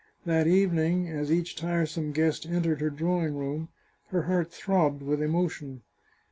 That 0.25 0.47
evening, 0.47 1.07
as 1.09 1.31
each 1.31 1.55
tiresome 1.55 2.11
guest 2.11 2.47
entered 2.47 2.81
her 2.81 2.89
drawing 2.89 3.35
room, 3.37 3.69
her 4.07 4.23
heart 4.23 4.51
throbbed 4.51 5.03
with 5.03 5.21
emotion. 5.21 5.83